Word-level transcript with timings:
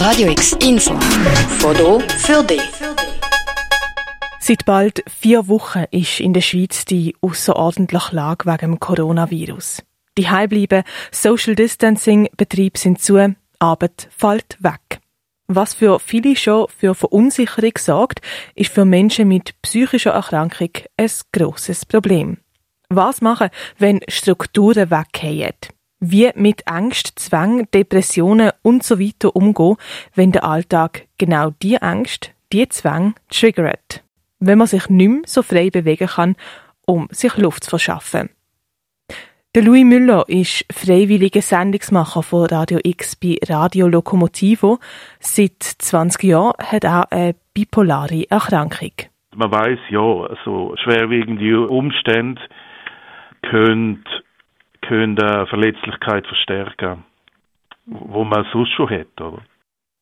Radio 0.00 0.30
X 0.30 0.56
Info. 0.62 0.98
Foto 1.58 2.00
für 2.00 2.42
dich. 2.42 2.62
Seit 4.40 4.64
bald 4.64 5.04
vier 5.06 5.46
Wochen 5.46 5.84
ist 5.90 6.20
in 6.20 6.32
der 6.32 6.40
Schweiz 6.40 6.86
die 6.86 7.14
außerordentliche 7.20 8.16
Lage 8.16 8.46
wegen 8.46 8.72
dem 8.72 8.80
Coronavirus. 8.80 9.82
Die 10.16 10.22
bleiben, 10.22 10.84
Social 11.12 11.54
Distancing, 11.54 12.30
Betrieb 12.34 12.78
sind 12.78 13.02
zu, 13.02 13.36
Arbeit 13.58 14.08
fällt 14.16 14.56
weg. 14.60 15.02
Was 15.48 15.74
für 15.74 16.00
viele 16.00 16.34
schon 16.34 16.68
für 16.74 16.94
Verunsicherung 16.94 17.72
sorgt, 17.76 18.22
ist 18.54 18.72
für 18.72 18.86
Menschen 18.86 19.28
mit 19.28 19.52
psychischer 19.60 20.12
Erkrankung 20.12 20.70
ein 20.96 21.10
grosses 21.30 21.84
Problem. 21.84 22.38
Was 22.88 23.20
machen, 23.20 23.50
wenn 23.76 24.00
Strukturen 24.08 24.90
weggehen? 24.90 25.52
Wie 26.00 26.30
mit 26.34 26.66
Angst, 26.66 27.18
Zwang, 27.18 27.70
Depressionen 27.72 28.50
und 28.62 28.82
so 28.82 28.98
weiter 28.98 29.36
umgehen, 29.36 29.76
wenn 30.14 30.32
der 30.32 30.44
Alltag 30.44 31.06
genau 31.18 31.50
die 31.62 31.80
Angst, 31.80 32.32
die 32.52 32.68
Zwang 32.68 33.14
triggert. 33.30 34.02
Wenn 34.38 34.58
man 34.58 34.66
sich 34.66 34.88
nicht 34.88 35.08
mehr 35.08 35.22
so 35.26 35.42
frei 35.42 35.70
bewegen 35.70 36.08
kann, 36.08 36.36
um 36.86 37.08
sich 37.10 37.36
Luft 37.36 37.64
zu 37.64 37.70
verschaffen. 37.70 38.30
Der 39.54 39.64
Louis 39.64 39.84
Müller 39.84 40.24
ist 40.28 40.64
freiwilliger 40.72 41.42
Sendungsmacher 41.42 42.22
von 42.22 42.46
Radio 42.46 42.78
X 42.84 43.16
bei 43.16 43.36
Radio 43.48 43.88
Lokomotivo. 43.88 44.78
Seit 45.18 45.60
20 45.60 46.22
Jahren 46.22 46.52
hat 46.58 46.84
er 46.84 47.10
eine 47.10 47.34
bipolare 47.52 48.30
Erkrankung. 48.30 48.92
Man 49.34 49.50
weiß 49.50 49.78
ja, 49.90 49.98
also 49.98 50.74
schwerwiegende 50.76 51.66
Umstände 51.66 52.40
können 53.42 54.04
können 54.82 55.16
Verletzlichkeit 55.16 56.26
verstärken, 56.26 57.04
wo 57.86 58.24
man 58.24 58.46
sonst 58.52 58.72
schon 58.72 58.90
hat. 58.90 59.20
Oder? 59.20 59.42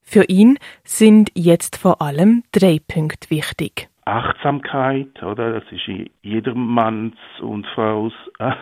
Für 0.02 0.24
ihn 0.24 0.58
sind 0.84 1.30
jetzt 1.34 1.76
vor 1.76 2.00
allem 2.00 2.42
drei 2.52 2.78
Punkte 2.86 3.30
wichtig. 3.30 3.88
Achtsamkeit, 4.06 5.22
oder? 5.22 5.60
Das 5.60 5.70
ist 5.70 5.86
in 5.86 6.08
jedermanns 6.22 7.14
und 7.42 7.66
Fraus 7.74 8.14
äh, 8.38 8.52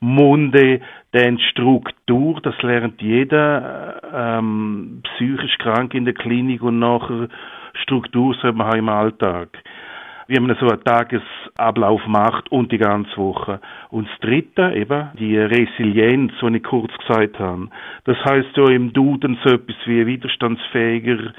Munde, 0.00 0.80
dann 1.12 1.38
Struktur, 1.38 2.40
das 2.42 2.60
lernt 2.62 3.00
jeder 3.00 4.02
ähm, 4.12 5.02
psychisch 5.04 5.56
krank 5.58 5.94
in 5.94 6.06
der 6.06 6.14
Klinik 6.14 6.62
und 6.62 6.80
nachher 6.80 7.28
Struktur 7.82 8.34
soll 8.42 8.52
man 8.52 8.66
haben 8.66 8.78
im 8.78 8.88
Alltag 8.88 9.62
wie 10.28 10.38
man 10.40 10.56
so 10.60 10.68
einen 10.68 10.82
Tagesablauf 10.82 12.06
macht 12.06 12.50
und 12.50 12.72
die 12.72 12.78
ganze 12.78 13.16
Woche. 13.16 13.60
Und 13.90 14.08
das 14.08 14.18
Dritte 14.20 14.72
eben, 14.74 15.10
die 15.18 15.38
Resilienz, 15.38 16.32
die 16.40 16.56
ich 16.56 16.62
kurz 16.62 16.92
gesagt 16.98 17.38
habe. 17.38 17.68
Das 18.04 18.16
heißt 18.24 18.56
ja 18.56 18.70
im 18.70 18.92
Duden 18.92 19.38
so 19.44 19.54
etwas 19.54 19.76
wie 19.86 20.06
widerstandsfähiger 20.06 21.32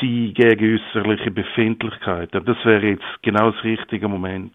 sein 0.00 0.34
gegen 0.34 0.78
äußerliche 0.78 1.30
Befindlichkeiten. 1.30 2.44
Das 2.44 2.56
wäre 2.64 2.86
jetzt 2.86 3.22
genau 3.22 3.50
das 3.50 3.64
richtige 3.64 4.08
Moment. 4.08 4.54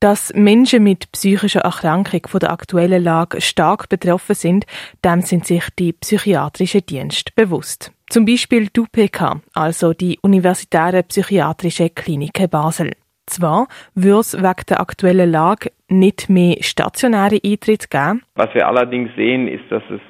Dass 0.00 0.34
Menschen 0.34 0.82
mit 0.82 1.10
psychischer 1.12 1.60
Erkrankung 1.60 2.26
von 2.26 2.40
der 2.40 2.52
aktuellen 2.52 3.02
Lage 3.02 3.40
stark 3.40 3.88
betroffen 3.88 4.34
sind, 4.34 4.66
dem 5.04 5.22
sind 5.22 5.46
sich 5.46 5.64
die 5.78 5.92
psychiatrischen 5.94 6.84
Dienste 6.84 7.32
bewusst. 7.34 7.92
Zum 8.14 8.26
Beispiel 8.26 8.68
die 8.68 8.78
UPK, 8.78 9.40
also 9.54 9.92
die 9.92 10.20
Universitäre 10.22 11.02
Psychiatrische 11.02 11.90
Klinik 11.90 12.48
Basel. 12.48 12.92
Zwar 13.26 13.66
würde 13.96 14.20
es 14.20 14.40
wegen 14.40 14.62
der 14.68 14.78
aktuellen 14.80 15.32
Lage 15.32 15.72
nicht 15.88 16.30
mehr 16.30 16.54
stationäre 16.60 17.40
Eintritte 17.44 17.88
geben. 17.88 18.22
Was 18.36 18.54
wir 18.54 18.68
allerdings 18.68 19.10
sehen, 19.16 19.48
ist, 19.48 19.64
dass 19.68 19.82
es 19.90 20.00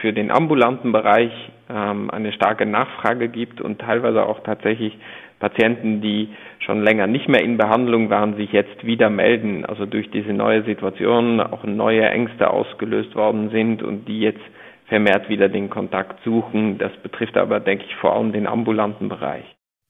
für 0.00 0.14
den 0.14 0.30
ambulanten 0.30 0.92
Bereich 0.92 1.30
ähm, 1.68 2.10
eine 2.10 2.32
starke 2.32 2.64
Nachfrage 2.64 3.28
gibt 3.28 3.60
und 3.60 3.80
teilweise 3.80 4.24
auch 4.24 4.40
tatsächlich 4.42 4.96
Patienten, 5.38 6.00
die 6.00 6.30
schon 6.60 6.82
länger 6.82 7.06
nicht 7.06 7.28
mehr 7.28 7.42
in 7.42 7.58
Behandlung 7.58 8.08
waren, 8.08 8.36
sich 8.36 8.50
jetzt 8.52 8.86
wieder 8.86 9.10
melden. 9.10 9.66
Also 9.66 9.84
durch 9.84 10.10
diese 10.10 10.32
neue 10.32 10.62
Situation 10.62 11.42
auch 11.42 11.64
neue 11.64 12.08
Ängste 12.08 12.48
ausgelöst 12.48 13.14
worden 13.14 13.50
sind 13.50 13.82
und 13.82 14.08
die 14.08 14.20
jetzt 14.20 14.40
vermehrt 14.88 15.28
wieder 15.28 15.48
den 15.48 15.70
Kontakt 15.70 16.22
suchen. 16.24 16.78
Das 16.78 16.92
betrifft 17.02 17.36
aber, 17.36 17.60
denke 17.60 17.84
ich, 17.84 17.96
vor 17.96 18.14
allem 18.14 18.32
den 18.32 18.46
ambulanten 18.46 19.08
Bereich. 19.08 19.44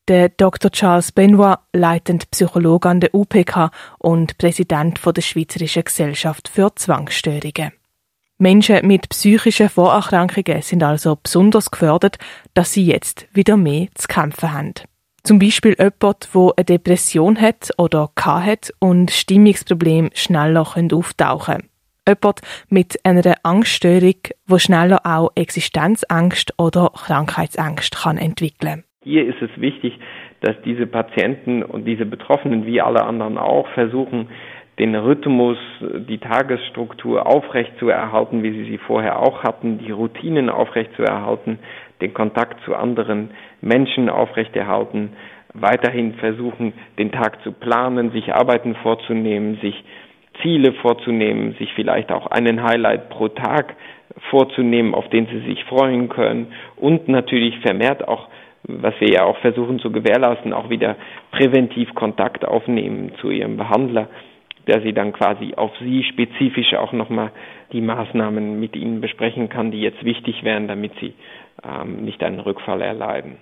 Der 0.09 0.29
Dr. 0.29 0.71
Charles 0.71 1.11
Benoit, 1.11 1.59
leitend 1.73 2.31
Psychologe 2.31 2.89
an 2.89 3.01
der 3.01 3.13
UPK 3.13 3.71
und 3.99 4.39
Präsident 4.39 5.01
der 5.05 5.21
Schweizerischen 5.21 5.83
Gesellschaft 5.85 6.49
für 6.49 6.73
Zwangsstörungen. 6.75 7.73
Menschen 8.39 8.87
mit 8.87 9.09
psychischen 9.09 9.69
Vorerkrankungen 9.69 10.63
sind 10.63 10.83
also 10.83 11.17
besonders 11.21 11.71
gefördert, 11.71 12.19
dass 12.55 12.73
sie 12.73 12.87
jetzt 12.87 13.27
wieder 13.33 13.57
mehr 13.57 13.89
zu 13.95 14.07
kämpfen 14.07 14.53
haben. 14.53 14.75
Zum 15.25 15.41
Beispiel 15.41 15.75
jemand, 15.77 16.29
der 16.35 16.53
eine 16.57 16.65
Depression 16.65 17.41
hat 17.41 17.71
oder 17.79 18.11
hat 18.17 18.73
und 18.79 19.11
Stimmungsprobleme 19.11 20.11
schneller 20.15 20.61
auftauchen 20.61 21.55
können. 21.57 21.69
Jemand 22.09 22.41
mit 22.71 23.01
einer 23.05 23.35
Angststörung, 23.43 24.15
die 24.49 24.59
schneller 24.61 25.01
auch 25.05 25.31
Existenzangst 25.35 26.55
oder 26.57 26.91
Krankheitsangst 26.95 27.97
kann 28.05 28.17
entwickeln. 28.17 28.85
Hier 29.03 29.27
ist 29.27 29.43
es 29.43 29.51
wichtig, 29.61 29.99
dass 30.41 30.55
diese 30.65 30.87
Patienten 30.87 31.65
und 31.65 31.85
diese 31.85 32.07
Betroffenen 32.07 32.65
wie 32.65 32.81
alle 32.81 33.03
anderen 33.03 33.39
auch 33.39 33.67
versuchen, 33.71 34.29
den 34.79 34.95
Rhythmus, 34.95 35.59
die 35.81 36.19
Tagesstruktur 36.19 37.27
aufrecht 37.27 37.73
zu 37.81 37.89
erhalten, 37.89 38.45
wie 38.45 38.53
sie 38.53 38.71
sie 38.71 38.79
vorher 38.79 39.19
auch 39.19 39.43
hatten, 39.43 39.79
die 39.79 39.91
Routinen 39.91 40.49
aufrecht 40.49 40.91
zu 40.95 41.03
erhalten, 41.03 41.59
den 42.01 42.15
Kontakt 42.15 42.63
zu 42.65 42.77
anderen 42.77 43.31
Menschen 43.61 44.09
aufrechterhalten, 44.11 45.13
weiterhin 45.55 46.15
versuchen, 46.15 46.75
den 46.99 47.11
Tag 47.11 47.43
zu 47.43 47.53
planen, 47.53 48.13
sich 48.13 48.33
Arbeiten 48.35 48.77
vorzunehmen, 48.77 49.59
sich 49.61 49.83
Ziele 50.43 50.73
vorzunehmen, 50.75 51.55
sich 51.59 51.73
vielleicht 51.75 52.11
auch 52.13 52.27
einen 52.27 52.63
Highlight 52.63 53.09
pro 53.11 53.29
Tag 53.29 53.77
vorzunehmen, 54.31 54.95
auf 54.95 55.09
den 55.09 55.27
sie 55.27 55.41
sich 55.41 55.65
freuen 55.65 56.09
können 56.09 56.53
und 56.77 57.09
natürlich 57.09 57.59
vermehrt 57.61 58.07
auch, 58.07 58.29
was 58.65 58.95
wir 58.99 59.09
ja 59.09 59.25
auch 59.25 59.39
versuchen 59.39 59.79
zu 59.79 59.91
gewährleisten, 59.91 60.53
auch 60.53 60.71
wieder 60.71 60.97
präventiv 61.31 61.95
Kontakt 61.95 62.45
aufnehmen 62.45 63.13
zu 63.21 63.31
ihrem 63.31 63.57
Behandler, 63.57 64.09
der 64.67 64.81
sie 64.83 64.93
dann 64.93 65.13
quasi 65.13 65.55
auf 65.55 65.71
sie 65.79 66.03
spezifisch 66.05 66.75
auch 66.75 66.93
nochmal 66.93 67.31
die 67.73 67.81
Maßnahmen 67.81 68.59
mit 68.59 68.75
ihnen 68.75 69.01
besprechen 69.01 69.49
kann, 69.49 69.71
die 69.71 69.81
jetzt 69.81 70.05
wichtig 70.05 70.43
wären, 70.43 70.67
damit 70.67 70.93
sie 71.01 71.15
ähm, 71.65 72.05
nicht 72.05 72.23
einen 72.23 72.41
Rückfall 72.41 72.83
erleiden. 72.83 73.37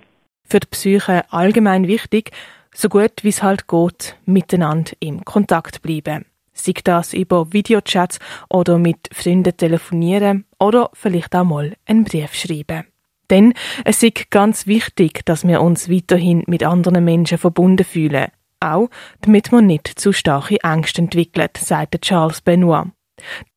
Für 0.46 0.60
die 0.60 0.66
Psyche 0.70 1.22
allgemein 1.30 1.88
wichtig, 1.88 2.30
so 2.72 2.88
gut 2.88 3.22
wie 3.22 3.28
es 3.28 3.42
halt 3.42 3.66
geht, 3.68 4.16
miteinander 4.26 4.92
im 5.00 5.24
Kontakt 5.24 5.82
bleiben. 5.82 6.26
Sei 6.54 6.72
das 6.82 7.12
über 7.12 7.52
Videochats 7.52 8.18
oder 8.48 8.78
mit 8.78 9.10
Freunden 9.12 9.56
telefonieren 9.56 10.44
oder 10.58 10.90
vielleicht 10.94 11.34
auch 11.34 11.44
mal 11.44 11.74
einen 11.86 12.04
Brief 12.04 12.32
schreiben. 12.34 12.84
Denn 13.30 13.54
es 13.84 14.02
ist 14.02 14.30
ganz 14.30 14.66
wichtig, 14.66 15.24
dass 15.24 15.46
wir 15.46 15.60
uns 15.60 15.90
weiterhin 15.90 16.44
mit 16.46 16.62
anderen 16.64 17.04
Menschen 17.04 17.38
verbunden 17.38 17.84
fühlen. 17.84 18.28
Auch, 18.60 18.88
damit 19.20 19.52
man 19.52 19.66
nicht 19.66 19.88
zu 19.88 20.12
starke 20.12 20.62
Angst 20.62 20.98
entwickelt, 20.98 21.56
sagte 21.56 22.00
Charles 22.00 22.40
Benoit. 22.40 22.86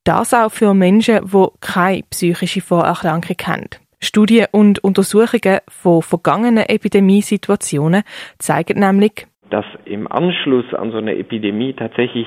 Das 0.04 0.34
auch 0.34 0.50
für 0.50 0.74
Menschen, 0.74 1.30
die 1.32 1.46
keine 1.60 2.02
psychische 2.10 2.60
Vorerkrankung 2.60 3.36
haben. 3.44 3.68
Studien 4.00 4.46
und 4.52 4.78
Untersuchungen 4.84 5.58
von 5.68 6.02
vergangenen 6.02 6.68
Epidemiesituationen 6.68 8.04
zeigen 8.38 8.78
nämlich, 8.78 9.26
dass 9.50 9.64
im 9.86 10.10
Anschluss 10.10 10.72
an 10.74 10.92
so 10.92 10.98
eine 10.98 11.16
Epidemie 11.16 11.72
tatsächlich 11.72 12.26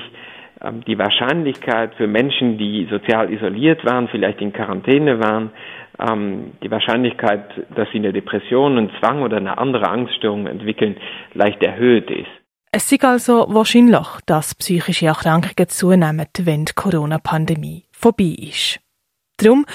die 0.86 0.98
Wahrscheinlichkeit 0.98 1.94
für 1.96 2.06
Menschen, 2.06 2.58
die 2.58 2.86
sozial 2.90 3.32
isoliert 3.32 3.84
waren, 3.84 4.08
vielleicht 4.08 4.40
in 4.40 4.52
Quarantäne 4.52 5.18
waren, 5.18 5.50
ähm, 5.98 6.52
die 6.62 6.70
Wahrscheinlichkeit, 6.70 7.44
dass 7.74 7.88
sie 7.90 7.98
eine 7.98 8.12
Depression, 8.12 8.78
einen 8.78 8.90
Zwang 8.98 9.22
oder 9.22 9.36
eine 9.36 9.58
andere 9.58 9.88
Angststörung 9.88 10.46
entwickeln, 10.46 10.96
leicht 11.34 11.62
erhöht 11.62 12.10
ist. 12.10 12.30
Es 12.70 12.90
ist 12.90 13.04
also 13.04 13.46
wahrscheinlich, 13.48 14.06
dass 14.26 14.54
psychische 14.54 15.06
Erkrankungen 15.06 15.68
zunehmen, 15.68 16.26
wenn 16.38 16.64
die 16.64 16.72
Corona-Pandemie 16.74 17.84
vorbei 17.92 18.34
ist. 18.38 18.80
Darum, 19.36 19.66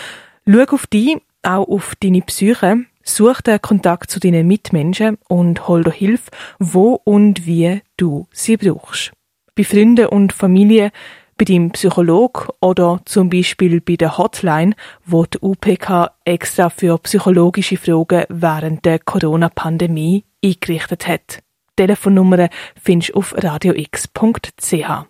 schau 0.47 0.63
auf 0.73 0.87
dich, 0.87 1.17
auch 1.43 1.67
auf 1.67 1.93
deine 2.01 2.21
Psyche, 2.21 2.85
such 3.03 3.41
den 3.41 3.61
Kontakt 3.61 4.09
zu 4.09 4.19
deinen 4.19 4.47
Mitmenschen 4.47 5.17
und 5.27 5.67
hol 5.67 5.83
dir 5.83 5.91
Hilfe, 5.91 6.31
wo 6.59 6.99
und 7.03 7.45
wie 7.45 7.81
du 7.97 8.27
sie 8.31 8.57
brauchst. 8.57 9.16
Bei 9.57 9.63
Freunden 9.63 10.05
und 10.05 10.33
Familie, 10.33 10.91
bei 11.35 11.45
deinem 11.45 11.71
Psychologen 11.71 12.47
oder 12.61 13.01
zum 13.05 13.29
Beispiel 13.29 13.81
bei 13.81 13.95
der 13.95 14.19
Hotline, 14.19 14.75
wo 15.03 15.25
die 15.25 15.39
UPK 15.41 16.11
extra 16.25 16.69
für 16.69 16.99
psychologische 16.99 17.77
Fragen 17.77 18.25
während 18.29 18.85
der 18.85 18.99
Corona-Pandemie 18.99 20.25
eingerichtet 20.45 21.07
hat. 21.07 21.39
Telefonnummer 21.75 22.49
findest 22.79 23.15
du 23.15 23.17
auf 23.17 23.33
radiox.ch. 23.35 25.05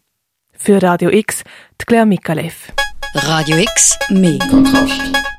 Für 0.54 0.82
Radio 0.82 1.10
X, 1.10 1.44
die 1.82 1.86
Claire 1.86 2.06
Mikalev. 2.06 2.72
Radio 3.16 3.58
X, 3.58 4.00
mehr 4.10 4.40
Kontrast. 4.50 5.37